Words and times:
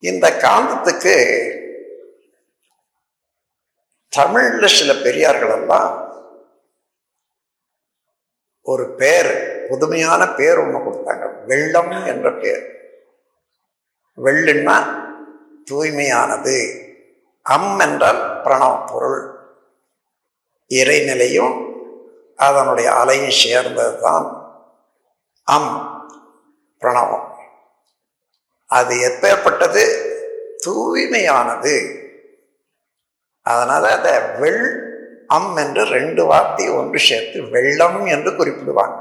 இந்த 0.00 0.30
காந்தத்துக்கு 0.30 1.14
தமிழ்ல 4.16 4.66
சில 4.66 4.94
பெரியார்கள் 5.02 5.48
எல்லாம் 5.48 6.08
ஒரு 8.62 8.94
பேர் 8.94 9.30
புதுமையான 9.68 10.34
பேர் 10.34 10.58
ஒன்று 10.58 10.78
கொடுத்தாங்க. 10.78 11.44
வெள்ளம் 11.44 11.90
என்ற 11.90 12.32
பேர். 12.32 12.62
வெள்ளுன்னா 14.16 14.78
தூய்மையானது. 15.70 16.88
அம் 17.42 17.78
என்றால் 17.78 18.42
பிரணவ 18.42 18.92
பொருள் 18.92 19.38
இறைநிலையும் 20.68 21.56
அதனுடைய 22.36 22.92
அலையும் 22.92 23.30
சேர்ந்தது 23.30 24.00
தான் 24.00 24.26
அம் 25.44 26.08
பிரணவம். 26.80 27.29
அது 28.70 28.94
எப்பேற்பட்டது? 28.94 29.84
தூய்மையானது. 30.66 31.76
அதனால் 33.42 33.84
அதை 33.84 34.38
வெள் 34.38 34.64
அம் 35.26 35.56
என்று 35.56 35.84
ரெண்டு 35.84 36.24
வார்த்தை 36.24 36.68
ஒன்று 36.68 36.98
சேர்த்து 36.98 37.48
வெள்ளம் 37.48 38.06
என்று 38.06 38.30
குறிப்பிடுவாங்க. 38.30 38.98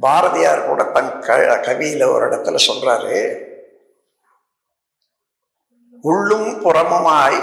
பாரதியார் 0.00 0.66
கூட 0.66 0.84
தன் 0.84 1.18
க 1.20 1.58
கவியில் 1.62 2.02
ஒரு 2.02 2.28
இடத்துல 2.28 2.58
சொல்கிறாரு 2.66 3.44
உள்ளும் 6.02 6.64
புறமுமாய் 6.64 7.40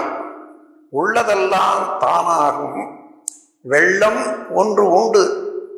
உள்ளதெல்லாம் 0.92 1.96
தானாகும். 2.00 2.96
வெள்ளம் 3.62 4.52
ஒன்று 4.54 4.90
உண்டு. 4.90 5.22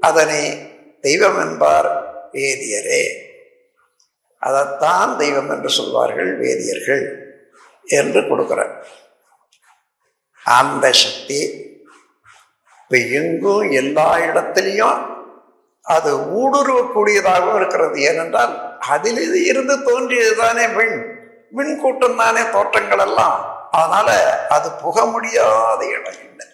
அதனை 0.00 0.40
தெய்வம் 1.00 1.38
என்பார் 1.38 1.88
வேதியரே 2.32 3.23
அதைத்தான் 4.46 5.12
தெய்வம் 5.22 5.50
என்று 5.54 5.70
சொல்வார்கள் 5.78 6.30
வேதியர்கள் 6.42 7.04
என்று 7.98 8.20
கொடுக்கிறார். 8.20 8.74
அந்த 10.44 10.86
சக்தி 11.02 11.40
இப்போ 12.80 12.98
எங்கும் 13.18 13.70
எல்லா 13.80 14.08
இடத்துலையும் 14.28 14.98
அது 15.94 16.10
ஊடுருவக்கூடியதாகவும் 16.40 17.58
இருக்கிறது. 17.60 17.96
ஏனென்றால் 18.10 18.52
அதில் 18.94 19.22
இருந்து 19.50 19.74
தோன்றியது 19.88 20.34
தானே 20.42 20.66
விண். 20.76 20.98
விண் 21.56 21.74
கூட்டம் 21.82 22.20
தானே 22.22 22.42
தோட்டங்கள் 22.56 23.02
எல்லாம். 23.06 23.38
அதனால 23.78 24.10
அது 24.56 24.68
புக 24.82 25.06
முடியாத 25.12 25.80
இடம் 25.96 26.20
இல்லை. 26.26 26.46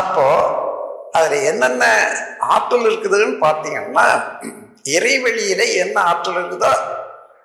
அப்போ 0.00 0.26
அதில் 1.18 1.46
என்னென்ன 1.50 1.84
ஆற்றல் 2.54 2.88
இருக்குதுன்னு 2.90 3.38
பார்த்தீங்கன்னா 3.46 4.06
இறைவெளியில 4.98 5.74
என்ன 5.74 6.00
ஆற்றல் 6.00 6.34
இருக்குதோ 6.34 6.98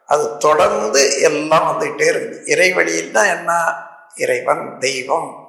அது 0.05 0.37
தொடர்ந்து 0.37 1.21
எல்லாம் 1.21 1.79
வந்துகிட்டே 1.79 2.09
இருக்குது. 2.09 2.45
இறைவழியில் 2.45 3.11
தான் 3.11 3.25
என்ன? 3.25 3.73
இறைவன் 4.15 4.77
தெய்வம். 4.79 5.43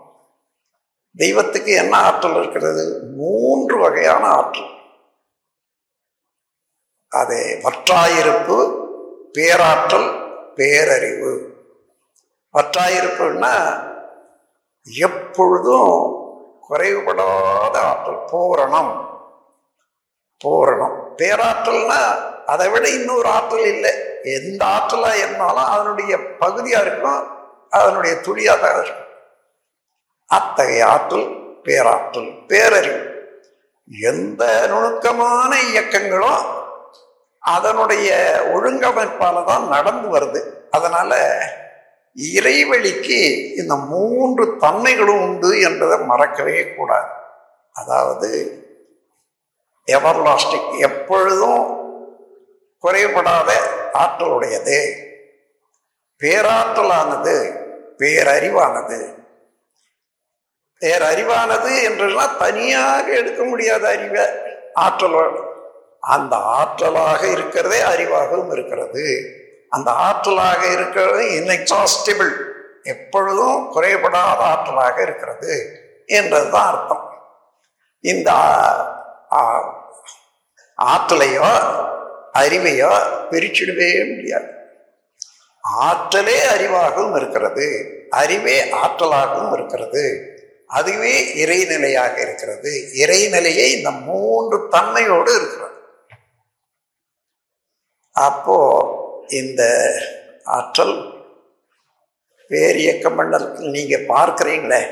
தெய்வத்துக்கு 1.17 1.73
என்ன 1.73 1.97
ஆற்றல் 1.97 2.37
இருக்கிறது? 2.37 3.03
மூன்று 3.17 3.79
வகையான 3.79 4.27
ஆற்றல். 4.27 4.75
அது 7.09 7.61
வற்றாயிருப்பு 7.63 8.87
பேராற்றல் 9.33 10.09
பேரறிவு. 10.57 11.51
வற்றாயிருப்புன்னா 12.55 13.85
எப்பொழுதும் 14.83 16.15
குறைவுபடாத 16.71 17.77
ஆற்றல் 17.77 18.25
பூரணம். 18.25 19.21
பூரணம். 20.39 21.06
பேராற்றல்னா 21.21 22.01
அதை 22.53 22.67
விட 22.73 22.85
இன்னொரு 22.99 23.29
ஆற்றல் 23.37 23.69
இல்லை. 23.75 23.93
எந்த 24.37 24.63
ஆற்றலாக 24.77 25.23
இருந்தாலும் 25.25 25.71
அதனுடைய 25.75 26.13
பகுதியாக 26.43 26.85
இருக்கும் 26.87 27.23
அதனுடைய 27.79 28.15
துளியாக 28.27 28.61
தான் 28.63 28.77
இருக்கும். 28.79 29.03
அத்தகைய 30.39 30.87
ஆற்றல் 30.93 31.29
பேராற்றல் 31.67 32.31
பேரறிவு. 32.51 33.03
எந்த 34.11 34.43
நுணுக்கமான 34.73 35.51
இயக்கங்களும் 35.71 36.45
அதனுடைய 37.41 38.09
ஒழுங்கமைப்பால் 38.55 39.47
தான் 39.51 39.67
நடந்து 39.75 40.09
வருது. 40.15 40.41
அதனால் 40.77 41.19
இறைவெளிக்கு 42.17 43.19
இந்த 43.61 43.75
மூன்று 43.93 44.45
தன்மைகளும் 44.65 45.23
உண்டு 45.27 45.51
என்றதை 45.69 45.99
மறக்கவே 46.11 46.59
கூடாது. 46.77 47.11
அதாவது 47.81 48.31
எவர்லாஸ்டிக் 49.93 50.79
எப்பொழுதும் 50.79 51.75
குறைபடாத 52.83 53.53
ஆற்றலுடையது. 53.93 55.05
பேராற்றலானது 56.23 57.65
பேரறிவானது. 57.99 59.15
பேரறிவானது 60.81 61.83
என்றெல்லாம் 61.83 62.37
தனியாக 62.39 63.13
எடுக்க 63.13 63.45
முடியாத 63.45 63.89
அறிவை 63.89 64.27
ஆற்றலோடு. 64.75 65.41
அந்த 66.01 66.37
ஆற்றலாக 66.37 67.31
இருக்கிறதே 67.31 67.81
அறிவாகவும் 67.81 68.53
இருக்கிறது. 68.53 69.35
அந்த 69.69 69.91
ஆற்றலாக 69.91 70.73
இருக்கிறது 70.73 71.25
இன்எக்ஸாஸ்டிபிள் 71.25 72.33
எப்பொழுதும் 72.83 73.73
குறைபடாத 73.75 74.37
ஆற்றலாக 74.37 75.03
இருக்கிறது 75.03 75.81
என்றதுதான் 76.07 76.67
அர்த்தம். 76.67 77.11
இந்த 78.01 78.33
ஆற்றலையோ 80.79 81.51
அறிவையோ 82.41 82.93
பிரிச்சிடவே 83.31 83.91
முடியாது. 84.17 84.51
ஆற்றலே 85.89 86.39
அறிவாகவும் 86.55 87.17
இருக்கிறது 87.17 87.67
அறிவே 88.11 88.57
ஆற்றலாகவும் 88.83 89.53
இருக்கிறது 89.53 90.05
அதுவே 90.67 91.15
இறைநிலையாக 91.43 92.15
இருக்கிறது. 92.19 92.73
இறைநிலையை 93.03 93.67
இந்த 93.77 93.91
மூன்று 93.91 94.57
தன்மையோடு 94.71 95.31
இருக்கிறது. 95.39 95.75
அப்போ 98.13 98.59
இந்த 99.29 99.63
ஆற்றல் 100.59 100.97
வேறு 102.49 102.79
இயக்க 102.81 103.11
மண்டலத்தில் 103.11 103.75
நீங்கள் 103.77 104.09
பார்க்குறீங்களே 104.15 104.83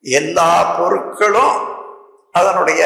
எல்லா 0.00 0.50
பொருட்களும் 0.78 1.56
அதனுடைய 2.32 2.82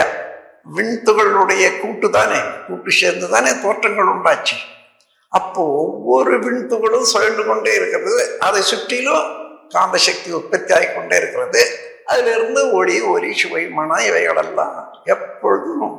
விண்துகளுடைய 0.76 1.80
கூட்டு 1.80 2.10
தானே 2.10 2.40
கூட்டு 2.66 2.90
சேர்ந்து 2.90 3.28
தானே 3.30 3.50
தோற்றங்கள் 3.62 4.12
உண்டாச்சு. 4.14 4.56
அப்போ 5.28 5.62
ஒவ்வொரு 5.62 6.38
விண்துகளும் 6.38 7.06
சுழண்டு 7.12 7.46
கொண்டே 7.46 7.74
இருக்கிறது. 7.74 8.38
அதை 8.38 8.62
சுற்றிலும் 8.62 9.24
காந்த 9.68 9.96
சக்தி 9.98 10.32
உற்பத்தி 10.32 10.74
ஆகி 10.74 10.88
கொண்டே 10.92 11.16
இருக்கிறது. 11.16 11.62
அதிலிருந்து 12.04 12.72
ஒளி 12.72 13.00
ஒலி 13.00 13.36
சுவை 13.36 13.68
மனம் 13.68 14.04
இவைகளெல்லாம் 14.06 15.02
எப்பொழுதும் 15.04 15.94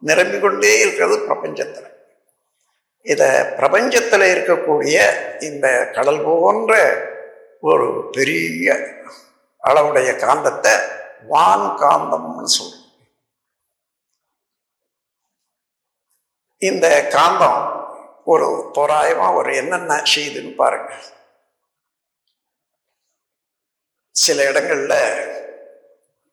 நிரம்பிக் 0.00 0.42
கொண்டே 0.42 0.80
இருக்கிறது 0.80 1.18
பிரபஞ்சத்தில். 1.18 1.90
இதை 3.02 3.28
பிரபஞ்சத்தில் 3.28 4.30
இருக்கக்கூடிய 4.34 4.96
இந்த 5.40 5.90
கடல் 5.94 6.22
போன்ற 6.24 6.72
ஒரு 7.60 8.08
பெரிய 8.12 8.72
அளவுடைய 9.64 10.10
காந்தத்தை 10.24 10.74
வான் 11.28 11.76
காந்தம்னு 11.80 12.44
சொல்றோம். 12.56 12.77
இந்த 16.62 16.86
காந்தம் 17.12 17.60
ஒரு 18.24 18.46
தோராயமா 18.74 19.34
ஒரு 19.34 19.56
என்னென்ன 19.56 20.02
செய்யுதுன்னு 20.14 20.54
பாருங்க. 20.54 20.90
சில 24.14 24.50
இடங்கள்ல 24.50 24.94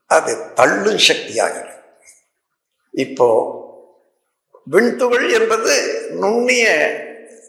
அது 0.09 0.53
தள்ளும் 0.55 0.97
சக்தியாக 0.97 1.55
இப்போ 2.93 3.27
விண்துகள் 4.67 5.29
என்பது 5.29 5.73
நுண்ணிய 6.11 6.65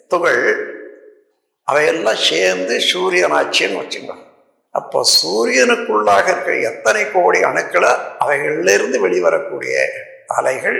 துகள் 0.08 0.42
அவையெல்லாம் 1.68 2.22
சேர்ந்து 2.22 2.80
சூரியனாச்சின்னு 2.80 3.80
வச்சுங்க 3.80 4.14
அப்போ 4.74 5.00
சூரியனுக்குள்ளாக 5.20 6.26
இருக்கிற 6.30 6.56
எத்தனை 6.60 7.10
கோடி 7.10 7.38
அணுக்களை 7.40 7.90
அவைகளிலிருந்து 8.18 9.00
வெளிவரக்கூடிய 9.00 9.76
அலைகள் 10.26 10.78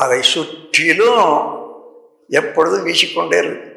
அதை 0.00 0.18
சுற்றிலும் 0.22 1.30
எப்பொழுதும் 2.28 2.86
வீசிக்கொண்டே 2.86 3.38
இருக்கு. 3.44 3.70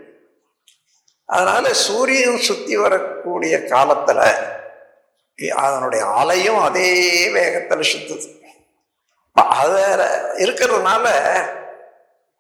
அதனால 1.26 1.74
சூரியன் 1.74 2.46
சுற்றி 2.48 2.76
வரக்கூடிய 2.78 3.56
காலத்தில் 3.74 4.24
அதனுடைய 5.56 6.04
அலையும் 6.22 6.62
அதே 6.68 6.92
வேகத்தில் 7.36 7.90
சுத்துது. 7.92 8.28
அதில் 9.60 10.06
இருக்கிறதுனால 10.46 11.06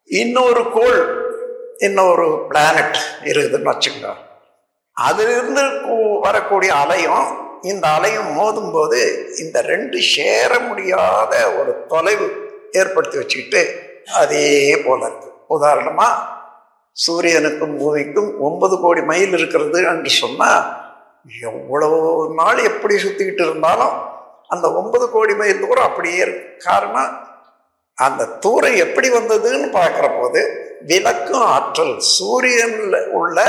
இன்னொரு 0.05 0.63
கோள் 0.71 0.99
இன்னொரு 1.77 2.27
பிளானட் 2.49 2.97
இருக்குதுன்னு 3.23 3.71
வச்சுக்கோங்க. 3.71 4.15
அதிலிருந்து 4.93 5.63
வரக்கூடிய 6.21 6.71
அலையும் 6.75 7.27
இந்த 7.61 7.85
அலையும் 7.87 8.31
மோதும் 8.39 8.71
போது 8.71 8.99
இந்த 9.39 9.57
ரெண்டு 9.61 9.97
சேர 10.15 10.59
முடியாத 10.59 11.33
ஒரு 11.59 11.71
தொலைவு 11.87 12.27
ஏற்படுத்தி 12.71 13.17
வச்சுக்கிட்டு 13.17 13.61
அதே 14.13 14.81
போல 14.85 15.05
இருக்கு. 15.05 15.29
உதாரணமாக 15.47 16.37
சூரியனுக்கும் 16.97 17.77
பூமிக்கும் 17.77 18.41
ஒன்பது 18.41 18.79
கோடி 18.79 19.01
மைல் 19.01 19.33
இருக்கிறது 19.33 19.83
என்று 19.83 20.09
சொன்னால் 20.09 20.65
எவ்வளவு 21.41 21.97
நாள் 22.35 22.63
எப்படி 22.63 22.95
சுற்றிக்கிட்டு 22.95 23.43
இருந்தாலும் 23.43 23.95
அந்த 24.47 24.71
ஒன்பது 24.73 25.09
கோடி 25.09 25.35
மைல் 25.35 25.59
தூரம் 25.59 25.83
அப்படியே 25.83 26.15
இருக்கு. 26.15 26.57
காரணம் 26.57 27.27
அந்த 27.97 28.25
தூரம் 28.25 28.75
எப்படி 28.75 29.09
வந்ததுன்னு 29.09 29.69
பார்க்குற 29.73 30.19
போது 30.19 30.41
விளக்கும் 30.81 31.41
ஆற்றல் 31.41 31.99
சூரியனில் 31.99 33.09
உள்ள 33.11 33.39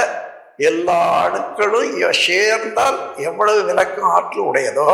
எல்லா 0.56 1.26
அணுக்களும் 1.26 2.12
சேர்ந்தால் 2.12 3.14
எவ்வளவு 3.16 3.62
விளக்கும் 3.64 4.10
ஆற்றல் 4.10 4.48
உடையதோ 4.50 4.90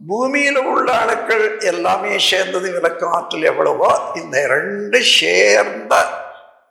பூமியில் 0.00 0.58
உள்ள 0.58 0.92
அணுக்கள் 0.92 1.58
எல்லாமே 1.60 2.18
சேர்ந்தது 2.18 2.72
விளக்கும் 2.72 3.10
ஆற்றல் 3.10 3.42
எவ்வளவோ? 3.42 4.00
இந்த 4.14 4.46
ரெண்டு 4.46 5.02
சேர்ந்த 5.02 5.94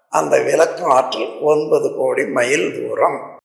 அந்த 0.09 0.41
விளக்கும் 0.41 0.89
ஆற்றல் 0.89 1.39
ஒன்பது 1.41 1.95
கோடி 1.95 2.25
மைல் 2.25 2.67
தூரம். 2.75 3.39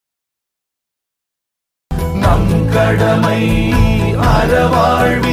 நம் 2.15 2.73
கடமை 2.75 3.73
அறவாழ்வின் 4.17 5.30